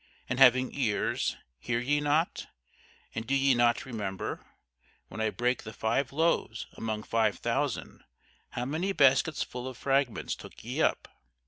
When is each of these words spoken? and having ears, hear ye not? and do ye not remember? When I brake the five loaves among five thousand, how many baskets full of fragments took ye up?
and 0.27 0.39
having 0.39 0.73
ears, 0.73 1.37
hear 1.59 1.77
ye 1.77 1.99
not? 2.01 2.47
and 3.13 3.27
do 3.27 3.35
ye 3.35 3.53
not 3.53 3.85
remember? 3.85 4.43
When 5.09 5.21
I 5.21 5.29
brake 5.29 5.61
the 5.61 5.73
five 5.73 6.11
loaves 6.11 6.65
among 6.73 7.03
five 7.03 7.37
thousand, 7.37 8.03
how 8.49 8.65
many 8.65 8.93
baskets 8.93 9.43
full 9.43 9.67
of 9.67 9.77
fragments 9.77 10.33
took 10.33 10.63
ye 10.63 10.81
up? 10.81 11.07